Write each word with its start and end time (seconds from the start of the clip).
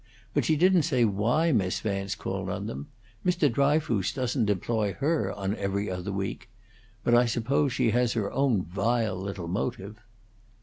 But 0.33 0.45
she 0.45 0.55
didn't 0.55 0.81
say 0.81 1.05
why 1.05 1.51
Miss 1.51 1.79
Vance 1.79 2.15
called 2.15 2.49
on 2.49 2.65
them. 2.65 2.87
Mr. 3.23 3.51
Dryfoos 3.53 4.11
doesn't 4.13 4.49
employ 4.49 4.93
her 4.93 5.31
on 5.31 5.55
'Every 5.55 5.91
Other 5.91 6.11
Week.' 6.11 6.49
But 7.03 7.13
I 7.13 7.27
suppose 7.27 7.71
she 7.73 7.91
has 7.91 8.13
her 8.13 8.31
own 8.31 8.63
vile 8.63 9.15
little 9.15 9.47
motive." 9.47 9.97